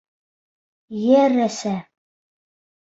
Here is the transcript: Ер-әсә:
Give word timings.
Ер-әсә: 1.17 1.77